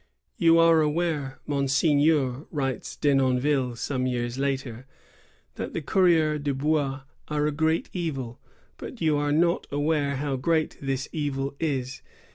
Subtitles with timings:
[0.01, 0.03] "^
[0.35, 4.87] "You are aware, Mon seigneur," writes Denonville, some years later,
[5.57, 8.39] "that the coureurs de hois are a great evil,
[8.77, 12.01] but you are not aware how great this evil is.